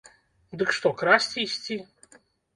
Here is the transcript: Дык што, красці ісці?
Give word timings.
Дык 0.61 0.69
што, 0.77 0.93
красці 1.03 1.37
ісці? 1.47 1.79